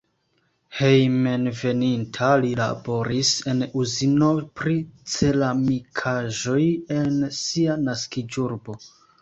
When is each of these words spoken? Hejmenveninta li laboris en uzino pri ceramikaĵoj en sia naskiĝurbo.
Hejmenveninta 0.77 2.29
li 2.45 2.53
laboris 2.61 3.33
en 3.53 3.61
uzino 3.83 4.31
pri 4.61 4.75
ceramikaĵoj 5.17 6.61
en 6.99 7.23
sia 7.45 7.81
naskiĝurbo. 7.87 8.81